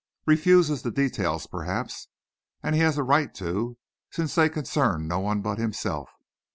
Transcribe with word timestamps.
"Refuses 0.25 0.81
the 0.81 0.89
details, 0.89 1.45
perhaps. 1.45 2.07
And 2.63 2.73
he 2.73 2.81
has 2.81 2.97
a 2.97 3.03
right 3.03 3.31
to, 3.35 3.77
since 4.09 4.33
they 4.33 4.49
concern 4.49 5.07
no 5.07 5.19
one 5.19 5.41
but 5.43 5.59
himself. 5.59 6.09